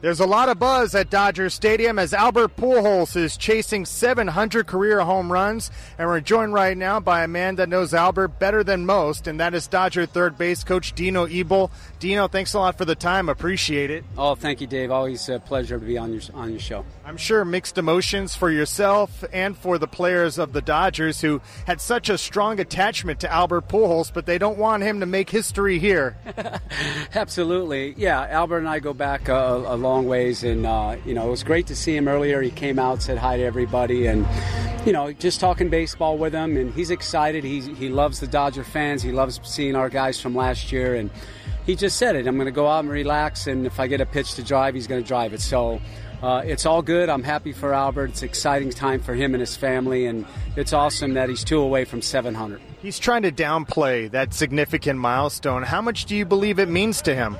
There's 0.00 0.20
a 0.20 0.26
lot 0.26 0.48
of 0.48 0.60
buzz 0.60 0.94
at 0.94 1.10
Dodger 1.10 1.50
Stadium 1.50 1.98
as 1.98 2.14
Albert 2.14 2.54
Pujols 2.54 3.16
is 3.16 3.36
chasing 3.36 3.84
700 3.84 4.64
career 4.64 5.00
home 5.00 5.32
runs, 5.32 5.72
and 5.98 6.06
we're 6.08 6.20
joined 6.20 6.54
right 6.54 6.76
now 6.76 7.00
by 7.00 7.24
a 7.24 7.28
man 7.28 7.56
that 7.56 7.68
knows 7.68 7.92
Albert 7.92 8.38
better 8.38 8.62
than 8.62 8.86
most, 8.86 9.26
and 9.26 9.40
that 9.40 9.54
is 9.54 9.66
Dodger 9.66 10.06
third 10.06 10.38
base 10.38 10.62
coach 10.62 10.92
Dino 10.92 11.24
Ebel. 11.24 11.72
Dino, 11.98 12.28
thanks 12.28 12.54
a 12.54 12.60
lot 12.60 12.78
for 12.78 12.84
the 12.84 12.94
time. 12.94 13.28
Appreciate 13.28 13.90
it. 13.90 14.04
Oh, 14.16 14.36
thank 14.36 14.60
you, 14.60 14.68
Dave. 14.68 14.92
Always 14.92 15.28
a 15.28 15.40
pleasure 15.40 15.80
to 15.80 15.84
be 15.84 15.98
on 15.98 16.12
your 16.12 16.22
on 16.32 16.50
your 16.50 16.60
show. 16.60 16.84
I'm 17.04 17.16
sure 17.16 17.44
mixed 17.44 17.76
emotions 17.76 18.36
for 18.36 18.52
yourself 18.52 19.24
and 19.32 19.58
for 19.58 19.78
the 19.78 19.88
players 19.88 20.38
of 20.38 20.52
the 20.52 20.62
Dodgers 20.62 21.22
who 21.22 21.40
had 21.66 21.80
such 21.80 22.08
a 22.08 22.18
strong 22.18 22.60
attachment 22.60 23.18
to 23.20 23.32
Albert 23.32 23.66
Pujols, 23.66 24.12
but 24.14 24.26
they 24.26 24.38
don't 24.38 24.58
want 24.58 24.84
him 24.84 25.00
to 25.00 25.06
make 25.06 25.28
history 25.28 25.80
here. 25.80 26.16
Absolutely, 27.16 27.94
yeah. 27.96 28.24
Albert 28.28 28.58
and 28.58 28.68
I 28.68 28.78
go 28.78 28.94
back 28.94 29.28
a, 29.28 29.34
a 29.34 29.74
long 29.74 29.87
ways, 29.96 30.44
and 30.44 30.66
uh, 30.66 30.96
you 31.04 31.14
know 31.14 31.26
it 31.26 31.30
was 31.30 31.42
great 31.42 31.66
to 31.68 31.76
see 31.76 31.96
him 31.96 32.08
earlier. 32.08 32.40
He 32.42 32.50
came 32.50 32.78
out, 32.78 33.02
said 33.02 33.18
hi 33.18 33.36
to 33.36 33.42
everybody, 33.42 34.06
and 34.06 34.26
you 34.86 34.92
know 34.92 35.12
just 35.12 35.40
talking 35.40 35.68
baseball 35.68 36.18
with 36.18 36.32
him, 36.32 36.56
and 36.56 36.72
he's 36.74 36.90
excited. 36.90 37.44
He 37.44 37.60
he 37.60 37.88
loves 37.88 38.20
the 38.20 38.26
Dodger 38.26 38.64
fans. 38.64 39.02
He 39.02 39.12
loves 39.12 39.40
seeing 39.42 39.74
our 39.74 39.88
guys 39.88 40.20
from 40.20 40.34
last 40.34 40.72
year, 40.72 40.94
and 40.94 41.10
he 41.66 41.76
just 41.76 41.96
said 41.96 42.16
it. 42.16 42.26
I'm 42.26 42.36
going 42.36 42.46
to 42.46 42.52
go 42.52 42.66
out 42.66 42.80
and 42.80 42.90
relax, 42.90 43.46
and 43.46 43.66
if 43.66 43.78
I 43.78 43.86
get 43.86 44.00
a 44.00 44.06
pitch 44.06 44.34
to 44.34 44.42
drive, 44.42 44.74
he's 44.74 44.86
going 44.86 45.02
to 45.02 45.06
drive 45.06 45.34
it. 45.34 45.40
So 45.40 45.80
uh, 46.22 46.42
it's 46.44 46.66
all 46.66 46.82
good. 46.82 47.08
I'm 47.08 47.22
happy 47.22 47.52
for 47.52 47.72
Albert. 47.72 48.10
It's 48.10 48.22
exciting 48.22 48.70
time 48.70 49.00
for 49.00 49.14
him 49.14 49.34
and 49.34 49.40
his 49.40 49.56
family, 49.56 50.06
and 50.06 50.26
it's 50.56 50.72
awesome 50.72 51.14
that 51.14 51.28
he's 51.28 51.44
two 51.44 51.60
away 51.60 51.84
from 51.84 52.02
700. 52.02 52.60
He's 52.80 52.98
trying 52.98 53.22
to 53.22 53.32
downplay 53.32 54.10
that 54.10 54.34
significant 54.34 54.98
milestone. 54.98 55.62
How 55.62 55.82
much 55.82 56.06
do 56.06 56.16
you 56.16 56.24
believe 56.24 56.58
it 56.58 56.68
means 56.68 57.02
to 57.02 57.14
him? 57.14 57.36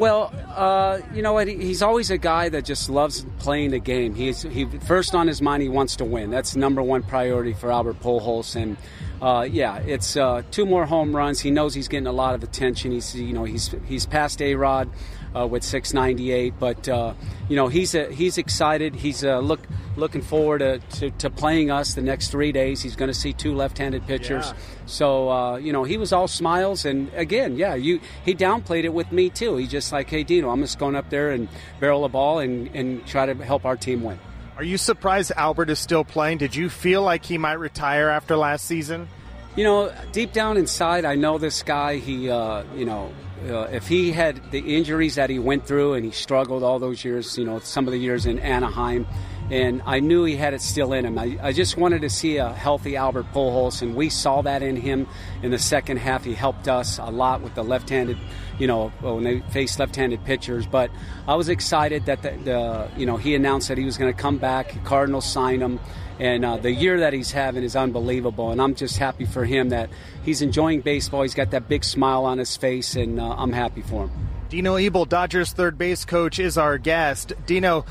Well, 0.00 0.32
uh, 0.56 1.00
you 1.14 1.20
know 1.20 1.34
what? 1.34 1.46
He's 1.46 1.82
always 1.82 2.10
a 2.10 2.16
guy 2.16 2.48
that 2.48 2.64
just 2.64 2.88
loves 2.88 3.26
playing 3.38 3.72
the 3.72 3.78
game. 3.78 4.14
He's 4.14 4.40
he 4.40 4.64
first 4.64 5.14
on 5.14 5.26
his 5.26 5.42
mind. 5.42 5.62
He 5.62 5.68
wants 5.68 5.96
to 5.96 6.06
win. 6.06 6.30
That's 6.30 6.56
number 6.56 6.82
one 6.82 7.02
priority 7.02 7.52
for 7.52 7.70
Albert 7.70 8.00
Pujols. 8.00 8.56
And 8.56 8.78
uh, 9.22 9.46
yeah, 9.50 9.78
it's 9.78 10.16
uh, 10.16 10.42
two 10.50 10.64
more 10.64 10.86
home 10.86 11.14
runs. 11.14 11.40
He 11.40 11.50
knows 11.50 11.74
he's 11.74 11.88
getting 11.88 12.06
a 12.06 12.12
lot 12.12 12.34
of 12.34 12.42
attention. 12.42 12.92
He's 12.92 13.14
you 13.14 13.32
know 13.32 13.44
he's 13.44 13.74
he's 13.86 14.06
past 14.06 14.40
A 14.40 14.54
Rod 14.54 14.88
uh, 15.36 15.46
with 15.46 15.62
698. 15.62 16.54
But 16.58 16.88
uh, 16.88 17.14
you 17.48 17.56
know 17.56 17.68
he's 17.68 17.94
a, 17.94 18.10
he's 18.12 18.38
excited. 18.38 18.94
He's 18.94 19.24
uh, 19.24 19.38
look 19.40 19.60
looking 19.96 20.22
forward 20.22 20.60
to, 20.60 20.78
to, 20.78 21.10
to, 21.10 21.28
playing 21.28 21.70
us 21.70 21.94
the 21.94 22.00
next 22.00 22.30
three 22.30 22.52
days. 22.52 22.80
He's 22.80 22.96
going 22.96 23.10
to 23.10 23.14
see 23.14 23.32
two 23.32 23.54
left-handed 23.54 24.06
pitchers. 24.06 24.46
Yeah. 24.46 24.58
So 24.86 25.30
uh, 25.30 25.56
you 25.56 25.72
know 25.72 25.84
he 25.84 25.96
was 25.96 26.12
all 26.12 26.28
smiles. 26.28 26.84
And 26.84 27.12
again, 27.14 27.56
yeah, 27.56 27.74
you 27.74 28.00
he 28.24 28.34
downplayed 28.34 28.84
it 28.84 28.94
with 28.94 29.12
me 29.12 29.30
too. 29.30 29.56
He 29.56 29.66
just 29.66 29.92
like, 29.92 30.08
hey 30.08 30.22
Dino, 30.22 30.50
I'm 30.50 30.60
just 30.60 30.78
going 30.78 30.96
up 30.96 31.10
there 31.10 31.30
and 31.30 31.48
barrel 31.78 32.02
the 32.02 32.08
ball 32.08 32.38
and, 32.38 32.74
and 32.74 33.06
try 33.06 33.26
to 33.26 33.34
help 33.34 33.64
our 33.64 33.76
team 33.76 34.02
win. 34.02 34.18
Are 34.60 34.64
you 34.64 34.76
surprised 34.76 35.32
Albert 35.36 35.70
is 35.70 35.78
still 35.78 36.04
playing? 36.04 36.36
Did 36.36 36.54
you 36.54 36.68
feel 36.68 37.00
like 37.00 37.24
he 37.24 37.38
might 37.38 37.54
retire 37.54 38.10
after 38.10 38.36
last 38.36 38.66
season? 38.66 39.08
You 39.56 39.64
know, 39.64 39.92
deep 40.12 40.34
down 40.34 40.58
inside, 40.58 41.06
I 41.06 41.14
know 41.14 41.38
this 41.38 41.62
guy. 41.62 41.96
He, 41.96 42.28
uh, 42.28 42.64
you 42.76 42.84
know, 42.84 43.10
uh, 43.48 43.68
if 43.72 43.88
he 43.88 44.12
had 44.12 44.50
the 44.50 44.76
injuries 44.76 45.14
that 45.14 45.30
he 45.30 45.38
went 45.38 45.66
through 45.66 45.94
and 45.94 46.04
he 46.04 46.10
struggled 46.10 46.62
all 46.62 46.78
those 46.78 47.02
years, 47.02 47.38
you 47.38 47.46
know, 47.46 47.58
some 47.60 47.86
of 47.86 47.92
the 47.92 47.98
years 47.98 48.26
in 48.26 48.38
Anaheim, 48.38 49.06
and 49.50 49.82
I 49.84 50.00
knew 50.00 50.24
he 50.24 50.36
had 50.36 50.54
it 50.54 50.62
still 50.62 50.92
in 50.92 51.04
him. 51.04 51.18
I, 51.18 51.38
I 51.42 51.52
just 51.52 51.76
wanted 51.76 52.02
to 52.02 52.10
see 52.10 52.36
a 52.36 52.52
healthy 52.52 52.96
Albert 52.96 53.26
Pujols, 53.32 53.82
and 53.82 53.94
we 53.94 54.08
saw 54.08 54.42
that 54.42 54.62
in 54.62 54.76
him 54.76 55.06
in 55.42 55.50
the 55.50 55.58
second 55.58 55.98
half. 55.98 56.24
He 56.24 56.34
helped 56.34 56.68
us 56.68 56.98
a 56.98 57.10
lot 57.10 57.40
with 57.42 57.54
the 57.54 57.64
left-handed, 57.64 58.16
you 58.58 58.66
know, 58.66 58.90
when 59.00 59.24
they 59.24 59.40
faced 59.50 59.78
left-handed 59.78 60.24
pitchers. 60.24 60.66
But 60.66 60.90
I 61.26 61.34
was 61.34 61.48
excited 61.48 62.06
that 62.06 62.22
the, 62.22 62.30
the 62.44 62.90
you 62.96 63.06
know 63.06 63.16
he 63.16 63.34
announced 63.34 63.68
that 63.68 63.78
he 63.78 63.84
was 63.84 63.98
going 63.98 64.12
to 64.12 64.18
come 64.18 64.38
back. 64.38 64.84
Cardinals 64.84 65.26
signed 65.26 65.62
him. 65.62 65.80
And 66.20 66.44
uh, 66.44 66.58
the 66.58 66.70
year 66.70 67.00
that 67.00 67.14
he's 67.14 67.32
having 67.32 67.64
is 67.64 67.74
unbelievable. 67.74 68.50
And 68.50 68.60
I'm 68.60 68.74
just 68.74 68.98
happy 68.98 69.24
for 69.24 69.46
him 69.46 69.70
that 69.70 69.88
he's 70.22 70.42
enjoying 70.42 70.82
baseball. 70.82 71.22
He's 71.22 71.34
got 71.34 71.50
that 71.52 71.66
big 71.66 71.82
smile 71.82 72.26
on 72.26 72.36
his 72.36 72.58
face, 72.58 72.94
and 72.94 73.18
uh, 73.18 73.36
I'm 73.38 73.52
happy 73.52 73.80
for 73.80 74.04
him. 74.04 74.28
Dino 74.50 74.74
Ebel, 74.74 75.06
Dodgers 75.06 75.52
third 75.52 75.78
base 75.78 76.04
coach, 76.04 76.38
is 76.38 76.58
our 76.58 76.76
guest. 76.76 77.32
Dino, 77.46 77.86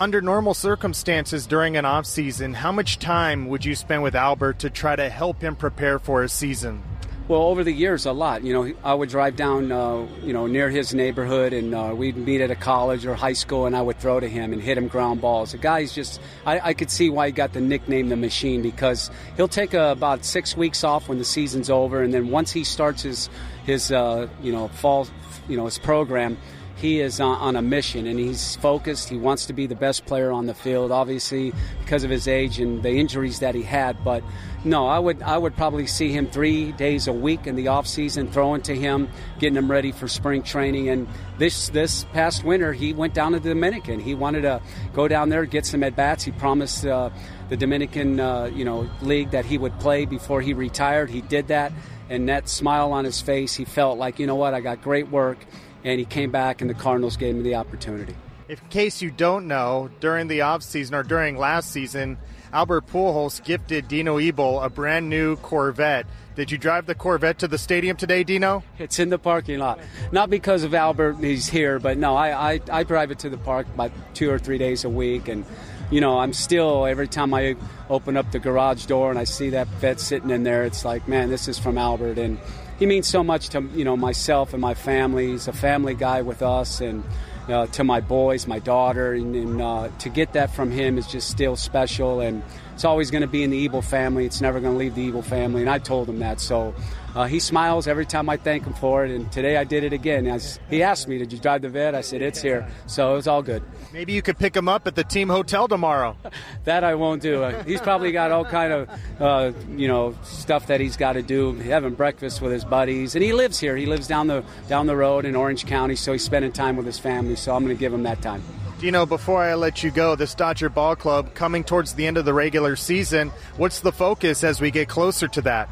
under 0.00 0.20
normal 0.20 0.54
circumstances 0.54 1.46
during 1.46 1.76
an 1.76 1.84
off 1.84 2.06
season, 2.06 2.54
how 2.54 2.72
much 2.72 2.98
time 2.98 3.48
would 3.48 3.64
you 3.64 3.74
spend 3.74 4.02
with 4.02 4.14
Albert 4.14 4.58
to 4.60 4.70
try 4.70 4.96
to 4.96 5.08
help 5.08 5.40
him 5.40 5.56
prepare 5.56 5.98
for 5.98 6.22
a 6.22 6.28
season? 6.28 6.82
Well, 7.26 7.40
over 7.40 7.64
the 7.64 7.72
years, 7.72 8.04
a 8.04 8.12
lot. 8.12 8.44
You 8.44 8.52
know, 8.52 8.74
I 8.84 8.92
would 8.92 9.08
drive 9.08 9.34
down, 9.34 9.72
uh, 9.72 10.06
you 10.22 10.34
know, 10.34 10.46
near 10.46 10.68
his 10.68 10.92
neighborhood, 10.92 11.54
and 11.54 11.74
uh, 11.74 11.94
we'd 11.96 12.18
meet 12.18 12.42
at 12.42 12.50
a 12.50 12.54
college 12.54 13.06
or 13.06 13.14
high 13.14 13.32
school, 13.32 13.64
and 13.64 13.74
I 13.74 13.80
would 13.80 13.98
throw 13.98 14.20
to 14.20 14.28
him 14.28 14.52
and 14.52 14.60
hit 14.60 14.76
him 14.76 14.88
ground 14.88 15.22
balls. 15.22 15.52
The 15.52 15.58
guy's 15.58 15.94
just, 15.94 16.20
I, 16.44 16.60
I 16.60 16.74
could 16.74 16.90
see 16.90 17.08
why 17.08 17.28
he 17.28 17.32
got 17.32 17.54
the 17.54 17.62
nickname 17.62 18.10
the 18.10 18.16
Machine 18.16 18.60
because 18.60 19.10
he'll 19.36 19.48
take 19.48 19.74
uh, 19.74 19.94
about 19.96 20.26
six 20.26 20.54
weeks 20.54 20.84
off 20.84 21.08
when 21.08 21.16
the 21.16 21.24
season's 21.24 21.70
over, 21.70 22.02
and 22.02 22.12
then 22.12 22.28
once 22.28 22.52
he 22.52 22.62
starts 22.62 23.00
his, 23.00 23.30
his, 23.64 23.90
uh, 23.90 24.28
you 24.42 24.52
know, 24.52 24.68
fall, 24.68 25.08
you 25.48 25.56
know, 25.56 25.64
his 25.64 25.78
program, 25.78 26.36
he 26.76 27.00
is 27.00 27.20
on, 27.20 27.56
a 27.56 27.62
mission 27.62 28.06
and 28.06 28.18
he's 28.18 28.56
focused. 28.56 29.08
He 29.08 29.16
wants 29.16 29.46
to 29.46 29.52
be 29.52 29.66
the 29.66 29.74
best 29.74 30.06
player 30.06 30.30
on 30.30 30.46
the 30.46 30.54
field, 30.54 30.90
obviously 30.90 31.52
because 31.80 32.04
of 32.04 32.10
his 32.10 32.26
age 32.26 32.58
and 32.58 32.82
the 32.82 32.90
injuries 32.90 33.38
that 33.40 33.54
he 33.54 33.62
had. 33.62 34.02
But 34.02 34.24
no, 34.64 34.86
I 34.86 34.98
would 34.98 35.22
I 35.22 35.38
would 35.38 35.54
probably 35.56 35.86
see 35.86 36.10
him 36.10 36.28
three 36.28 36.72
days 36.72 37.06
a 37.06 37.12
week 37.12 37.46
in 37.46 37.54
the 37.54 37.68
off 37.68 37.86
season, 37.86 38.30
throwing 38.30 38.62
to 38.62 38.74
him, 38.74 39.08
getting 39.38 39.56
him 39.56 39.70
ready 39.70 39.92
for 39.92 40.08
spring 40.08 40.42
training. 40.42 40.88
And 40.88 41.06
this 41.38 41.68
this 41.68 42.04
past 42.12 42.44
winter, 42.44 42.72
he 42.72 42.92
went 42.92 43.14
down 43.14 43.32
to 43.32 43.40
the 43.40 43.50
Dominican. 43.50 44.00
He 44.00 44.14
wanted 44.14 44.42
to 44.42 44.60
go 44.92 45.06
down 45.06 45.28
there, 45.28 45.44
get 45.44 45.66
some 45.66 45.82
at 45.84 45.94
bats. 45.94 46.24
He 46.24 46.32
promised 46.32 46.84
uh, 46.84 47.10
the 47.50 47.56
Dominican 47.56 48.18
uh, 48.18 48.46
you 48.46 48.64
know 48.64 48.90
league 49.00 49.30
that 49.30 49.44
he 49.44 49.58
would 49.58 49.78
play 49.78 50.06
before 50.06 50.40
he 50.40 50.54
retired. 50.54 51.08
He 51.08 51.20
did 51.20 51.48
that, 51.48 51.72
and 52.10 52.28
that 52.28 52.48
smile 52.48 52.92
on 52.92 53.04
his 53.04 53.20
face, 53.20 53.54
he 53.54 53.64
felt 53.64 53.98
like 53.98 54.18
you 54.18 54.26
know 54.26 54.36
what, 54.36 54.54
I 54.54 54.60
got 54.60 54.82
great 54.82 55.08
work 55.08 55.38
and 55.84 55.98
he 55.98 56.04
came 56.04 56.30
back, 56.30 56.60
and 56.60 56.68
the 56.68 56.74
Cardinals 56.74 57.16
gave 57.16 57.36
him 57.36 57.42
the 57.42 57.54
opportunity. 57.54 58.16
In 58.48 58.56
case 58.70 59.00
you 59.00 59.10
don't 59.10 59.46
know, 59.46 59.90
during 60.00 60.28
the 60.28 60.40
offseason 60.40 60.92
or 60.92 61.02
during 61.02 61.36
last 61.36 61.70
season, 61.70 62.18
Albert 62.52 62.86
Pujols 62.86 63.42
gifted 63.42 63.88
Dino 63.88 64.18
Ebel 64.18 64.60
a 64.60 64.68
brand 64.68 65.08
new 65.08 65.36
Corvette. 65.36 66.06
Did 66.36 66.50
you 66.50 66.58
drive 66.58 66.86
the 66.86 66.94
Corvette 66.94 67.38
to 67.38 67.48
the 67.48 67.58
stadium 67.58 67.96
today, 67.96 68.24
Dino? 68.24 68.62
It's 68.78 68.98
in 68.98 69.08
the 69.08 69.18
parking 69.18 69.60
lot. 69.60 69.78
Not 70.12 70.30
because 70.30 70.62
of 70.62 70.74
Albert, 70.74 71.16
he's 71.20 71.48
here, 71.48 71.78
but 71.78 71.96
no, 71.96 72.16
I, 72.16 72.54
I, 72.54 72.60
I 72.70 72.82
drive 72.82 73.10
it 73.10 73.20
to 73.20 73.30
the 73.30 73.38
park 73.38 73.66
about 73.74 73.92
two 74.14 74.30
or 74.30 74.38
three 74.38 74.58
days 74.58 74.84
a 74.84 74.90
week. 74.90 75.28
And, 75.28 75.44
you 75.90 76.00
know, 76.00 76.18
I'm 76.18 76.32
still, 76.32 76.86
every 76.86 77.08
time 77.08 77.34
I 77.34 77.56
open 77.90 78.16
up 78.16 78.30
the 78.32 78.38
garage 78.38 78.86
door 78.86 79.10
and 79.10 79.18
I 79.18 79.24
see 79.24 79.50
that 79.50 79.68
vet 79.68 80.00
sitting 80.00 80.30
in 80.30 80.42
there, 80.42 80.64
it's 80.64 80.84
like, 80.84 81.06
man, 81.06 81.30
this 81.30 81.48
is 81.48 81.58
from 81.58 81.78
Albert. 81.78 82.18
And, 82.18 82.38
he 82.78 82.86
means 82.86 83.06
so 83.06 83.22
much 83.22 83.50
to 83.50 83.62
you 83.74 83.84
know 83.84 83.96
myself 83.96 84.52
and 84.52 84.60
my 84.60 84.74
family. 84.74 85.28
He's 85.28 85.48
a 85.48 85.52
family 85.52 85.94
guy 85.94 86.22
with 86.22 86.42
us, 86.42 86.80
and 86.80 87.04
uh, 87.48 87.66
to 87.68 87.84
my 87.84 88.00
boys, 88.00 88.46
my 88.46 88.58
daughter, 88.58 89.12
and, 89.12 89.34
and 89.36 89.62
uh, 89.62 89.88
to 90.00 90.08
get 90.08 90.32
that 90.32 90.54
from 90.54 90.70
him 90.70 90.98
is 90.98 91.06
just 91.06 91.30
still 91.30 91.56
special. 91.56 92.20
And 92.20 92.42
it's 92.74 92.84
always 92.84 93.10
going 93.10 93.22
to 93.22 93.28
be 93.28 93.42
in 93.42 93.50
the 93.50 93.64
Ebel 93.64 93.82
family. 93.82 94.26
It's 94.26 94.40
never 94.40 94.60
going 94.60 94.74
to 94.74 94.78
leave 94.78 94.94
the 94.94 95.08
Ebel 95.08 95.22
family, 95.22 95.60
and 95.60 95.70
I 95.70 95.78
told 95.78 96.08
him 96.08 96.18
that. 96.18 96.40
So 96.40 96.74
uh, 97.14 97.24
he 97.26 97.38
smiles 97.38 97.86
every 97.86 98.06
time 98.06 98.28
I 98.28 98.36
thank 98.36 98.64
him 98.64 98.74
for 98.74 99.04
it, 99.04 99.10
and 99.10 99.30
today 99.30 99.56
I 99.56 99.64
did 99.64 99.84
it 99.84 99.92
again. 99.92 100.24
Was, 100.24 100.58
he 100.68 100.82
asked 100.82 101.08
me, 101.08 101.18
"Did 101.18 101.32
you 101.32 101.38
drive 101.38 101.62
the 101.62 101.68
vet?" 101.68 101.94
I 101.94 102.00
said, 102.00 102.22
"It's 102.22 102.42
here," 102.42 102.66
so 102.86 103.12
it 103.12 103.16
was 103.16 103.28
all 103.28 103.42
good. 103.42 103.62
Maybe 103.92 104.12
you 104.12 104.22
could 104.22 104.38
pick 104.38 104.56
him 104.56 104.68
up 104.68 104.86
at 104.86 104.96
the 104.96 105.04
team 105.04 105.28
hotel 105.28 105.68
tomorrow. 105.68 106.16
that 106.64 106.82
I 106.82 106.94
won't 106.94 107.22
do. 107.22 107.42
Uh, 107.42 107.62
he's 107.64 107.80
probably 107.80 108.10
got 108.10 108.32
all 108.32 108.44
kind 108.44 108.72
of 108.72 108.90
uh, 109.20 109.52
you 109.76 109.88
know 109.88 110.16
stuff 110.22 110.66
that 110.66 110.80
he's 110.80 110.96
got 110.96 111.12
to 111.12 111.22
do, 111.22 111.54
having 111.54 111.94
breakfast 111.94 112.40
with 112.40 112.52
his 112.52 112.64
buddies, 112.64 113.14
and 113.14 113.22
he 113.22 113.32
lives 113.32 113.60
here. 113.60 113.76
He 113.76 113.86
lives 113.86 114.08
down 114.08 114.26
the 114.26 114.44
down 114.68 114.86
the 114.86 114.96
road 114.96 115.24
in 115.24 115.36
Orange 115.36 115.66
County, 115.66 115.96
so 115.96 116.12
he's 116.12 116.24
spending 116.24 116.52
time 116.52 116.76
with 116.76 116.86
his 116.86 116.98
family. 116.98 117.36
So 117.36 117.54
I'm 117.54 117.64
going 117.64 117.76
to 117.76 117.80
give 117.80 117.92
him 117.92 118.02
that 118.04 118.22
time. 118.22 118.42
You 118.80 118.90
know, 118.90 119.06
before 119.06 119.42
I 119.42 119.54
let 119.54 119.82
you 119.82 119.90
go, 119.90 120.16
this 120.16 120.34
Dodger 120.34 120.68
Ball 120.68 120.96
Club 120.96 121.34
coming 121.34 121.64
towards 121.64 121.94
the 121.94 122.06
end 122.06 122.18
of 122.18 122.24
the 122.24 122.34
regular 122.34 122.76
season. 122.76 123.30
What's 123.56 123.80
the 123.80 123.92
focus 123.92 124.44
as 124.44 124.60
we 124.60 124.70
get 124.70 124.88
closer 124.88 125.28
to 125.28 125.42
that? 125.42 125.70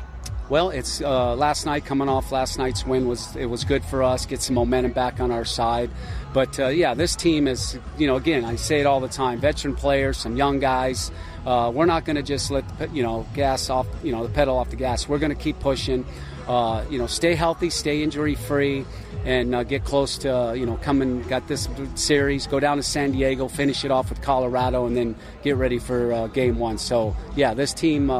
Well, 0.52 0.68
it's 0.68 1.00
uh, 1.00 1.34
last 1.34 1.64
night 1.64 1.86
coming 1.86 2.10
off 2.10 2.30
last 2.30 2.58
night's 2.58 2.84
win 2.84 3.08
was 3.08 3.34
it 3.36 3.46
was 3.46 3.64
good 3.64 3.82
for 3.82 4.02
us, 4.02 4.26
get 4.26 4.42
some 4.42 4.54
momentum 4.56 4.92
back 4.92 5.18
on 5.18 5.30
our 5.30 5.46
side. 5.46 5.88
But 6.34 6.60
uh, 6.60 6.68
yeah, 6.68 6.92
this 6.92 7.16
team 7.16 7.48
is 7.48 7.78
you 7.96 8.06
know 8.06 8.16
again 8.16 8.44
I 8.44 8.56
say 8.56 8.78
it 8.78 8.84
all 8.84 9.00
the 9.00 9.08
time, 9.08 9.40
veteran 9.40 9.74
players, 9.74 10.18
some 10.18 10.36
young 10.36 10.58
guys. 10.58 11.10
Uh, 11.46 11.72
we're 11.74 11.86
not 11.86 12.04
going 12.04 12.16
to 12.16 12.22
just 12.22 12.50
let 12.50 12.68
the, 12.78 12.86
you 12.90 13.02
know 13.02 13.26
gas 13.32 13.70
off 13.70 13.86
you 14.02 14.12
know 14.12 14.26
the 14.26 14.28
pedal 14.34 14.58
off 14.58 14.68
the 14.68 14.76
gas. 14.76 15.08
We're 15.08 15.18
going 15.18 15.34
to 15.34 15.42
keep 15.42 15.58
pushing. 15.58 16.04
Uh, 16.46 16.84
you 16.90 16.98
know, 16.98 17.06
stay 17.06 17.34
healthy, 17.34 17.70
stay 17.70 18.02
injury 18.02 18.34
free, 18.34 18.84
and 19.24 19.54
uh, 19.54 19.62
get 19.62 19.84
close 19.84 20.18
to 20.18 20.52
you 20.54 20.66
know 20.66 20.76
coming. 20.82 21.22
Got 21.28 21.48
this 21.48 21.66
series, 21.94 22.46
go 22.46 22.60
down 22.60 22.76
to 22.76 22.82
San 22.82 23.12
Diego, 23.12 23.48
finish 23.48 23.86
it 23.86 23.90
off 23.90 24.10
with 24.10 24.20
Colorado, 24.20 24.84
and 24.84 24.94
then 24.94 25.16
get 25.42 25.56
ready 25.56 25.78
for 25.78 26.12
uh, 26.12 26.26
Game 26.26 26.58
One. 26.58 26.76
So 26.76 27.16
yeah, 27.36 27.54
this 27.54 27.72
team 27.72 28.10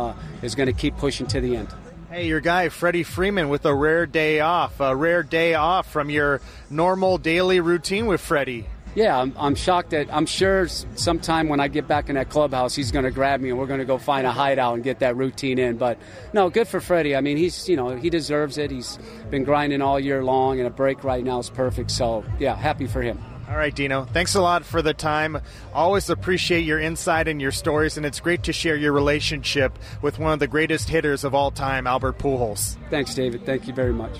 is 0.40 0.54
going 0.54 0.68
to 0.68 0.72
keep 0.72 0.96
pushing 0.96 1.26
to 1.26 1.38
the 1.38 1.56
end. 1.56 1.68
Hey, 2.12 2.26
your 2.26 2.40
guy 2.40 2.68
Freddie 2.68 3.04
Freeman 3.04 3.48
with 3.48 3.64
a 3.64 3.74
rare 3.74 4.04
day 4.04 4.40
off, 4.40 4.80
a 4.80 4.94
rare 4.94 5.22
day 5.22 5.54
off 5.54 5.90
from 5.90 6.10
your 6.10 6.42
normal 6.68 7.16
daily 7.16 7.60
routine 7.60 8.04
with 8.04 8.20
Freddie. 8.20 8.66
yeah, 8.94 9.18
I'm, 9.18 9.34
I'm, 9.38 9.54
shocked 9.54 9.92
that 9.92 10.12
I'm 10.12 10.26
sure 10.26 10.68
sometime 10.68 11.48
when 11.48 11.58
I 11.58 11.68
get 11.68 11.88
back 11.88 12.10
in 12.10 12.16
that 12.16 12.28
clubhouse, 12.28 12.74
he's 12.74 12.90
going 12.90 13.06
to 13.06 13.10
grab 13.10 13.40
me 13.40 13.48
and 13.48 13.58
we're 13.58 13.66
going 13.66 13.78
to 13.78 13.86
go 13.86 13.96
find 13.96 14.26
a 14.26 14.30
hideout 14.30 14.74
and 14.74 14.84
get 14.84 14.98
that 14.98 15.16
routine 15.16 15.58
in. 15.58 15.78
But 15.78 15.96
no, 16.34 16.50
good 16.50 16.68
for 16.68 16.82
Freddie. 16.82 17.16
I 17.16 17.22
mean, 17.22 17.38
he's 17.38 17.66
you 17.66 17.76
know 17.76 17.96
he 17.96 18.10
deserves 18.10 18.58
it. 18.58 18.70
He's 18.70 18.98
been 19.30 19.44
grinding 19.44 19.80
all 19.80 19.98
year 19.98 20.22
long, 20.22 20.58
and 20.58 20.66
a 20.66 20.70
break 20.70 21.04
right 21.04 21.24
now 21.24 21.38
is 21.38 21.48
perfect. 21.48 21.90
So 21.90 22.26
yeah, 22.38 22.54
happy 22.54 22.88
for 22.88 23.00
him. 23.00 23.18
All 23.52 23.58
right, 23.58 23.74
Dino. 23.74 24.06
Thanks 24.06 24.34
a 24.34 24.40
lot 24.40 24.64
for 24.64 24.80
the 24.80 24.94
time. 24.94 25.38
Always 25.74 26.08
appreciate 26.08 26.60
your 26.60 26.80
insight 26.80 27.28
and 27.28 27.38
your 27.38 27.52
stories, 27.52 27.98
and 27.98 28.06
it's 28.06 28.18
great 28.18 28.44
to 28.44 28.52
share 28.54 28.76
your 28.76 28.92
relationship 28.92 29.78
with 30.00 30.18
one 30.18 30.32
of 30.32 30.38
the 30.38 30.46
greatest 30.46 30.88
hitters 30.88 31.22
of 31.22 31.34
all 31.34 31.50
time, 31.50 31.86
Albert 31.86 32.18
Pujols. 32.18 32.78
Thanks, 32.88 33.14
David. 33.14 33.44
Thank 33.44 33.66
you 33.66 33.74
very 33.74 33.92
much. 33.92 34.18